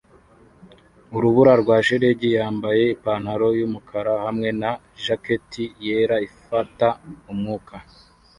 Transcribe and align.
Urubura 1.15 1.53
rwa 1.61 1.77
shelegi 1.85 2.29
yambaye 2.37 2.83
ipantaro 2.95 3.47
yumukara 3.59 4.13
hamwe 4.25 4.49
na 4.61 4.71
jacket 5.03 5.49
yera 5.85 6.15
ifata 6.27 6.87
umwuka 7.31 7.75